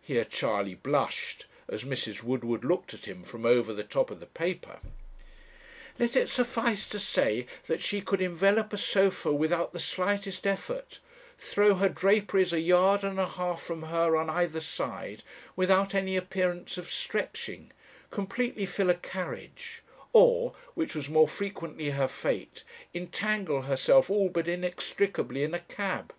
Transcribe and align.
Here 0.00 0.22
Charley 0.24 0.76
blushed, 0.76 1.46
as 1.66 1.82
Mrs. 1.82 2.22
Woodward 2.22 2.64
looked 2.64 2.94
at 2.94 3.06
him 3.06 3.24
from 3.24 3.44
over 3.44 3.72
the 3.74 3.82
top 3.82 4.12
of 4.12 4.20
the 4.20 4.26
paper. 4.26 4.78
"Let 5.98 6.14
it 6.14 6.28
suffice 6.28 6.88
to 6.90 7.00
say 7.00 7.48
that 7.66 7.82
she 7.82 8.00
could 8.00 8.22
envelop 8.22 8.72
a 8.72 8.78
sofa 8.78 9.32
without 9.32 9.72
the 9.72 9.80
slightest 9.80 10.46
effort, 10.46 11.00
throw 11.36 11.74
her 11.74 11.88
draperies 11.88 12.52
a 12.52 12.60
yard 12.60 13.02
and 13.02 13.18
a 13.18 13.26
half 13.28 13.60
from 13.60 13.82
her 13.82 14.16
on 14.16 14.30
either 14.30 14.60
side 14.60 15.24
without 15.56 15.96
any 15.96 16.16
appearance 16.16 16.78
of 16.78 16.88
stretching, 16.88 17.72
completely 18.12 18.66
fill 18.66 18.88
a 18.90 18.94
carriage; 18.94 19.82
or, 20.12 20.54
which 20.74 20.94
was 20.94 21.08
more 21.08 21.26
frequently 21.26 21.90
her 21.90 22.06
fate, 22.06 22.62
entangle 22.94 23.62
herself 23.62 24.10
all 24.10 24.28
but 24.28 24.46
inextricably 24.46 25.42
in 25.42 25.54
a 25.54 25.58
cab. 25.58 26.14